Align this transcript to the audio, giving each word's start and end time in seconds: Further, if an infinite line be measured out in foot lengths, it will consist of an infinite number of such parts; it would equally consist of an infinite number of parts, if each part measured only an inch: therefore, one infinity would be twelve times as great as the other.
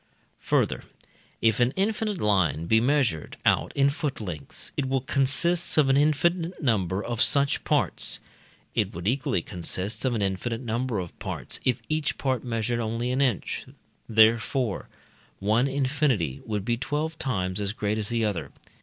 Further, 0.39 0.83
if 1.43 1.59
an 1.59 1.73
infinite 1.75 2.17
line 2.19 2.65
be 2.65 2.81
measured 2.81 3.37
out 3.45 3.71
in 3.75 3.91
foot 3.91 4.19
lengths, 4.19 4.71
it 4.75 4.87
will 4.89 5.01
consist 5.01 5.77
of 5.77 5.89
an 5.89 5.95
infinite 5.95 6.59
number 6.59 7.03
of 7.03 7.21
such 7.21 7.63
parts; 7.63 8.19
it 8.73 8.95
would 8.95 9.07
equally 9.07 9.43
consist 9.43 10.03
of 10.03 10.15
an 10.15 10.23
infinite 10.23 10.61
number 10.61 10.97
of 10.97 11.19
parts, 11.19 11.59
if 11.65 11.83
each 11.87 12.17
part 12.17 12.43
measured 12.43 12.79
only 12.79 13.11
an 13.11 13.21
inch: 13.21 13.67
therefore, 14.09 14.89
one 15.37 15.67
infinity 15.67 16.41
would 16.47 16.65
be 16.65 16.77
twelve 16.77 17.19
times 17.19 17.61
as 17.61 17.71
great 17.71 17.99
as 17.99 18.09
the 18.09 18.25
other. 18.25 18.49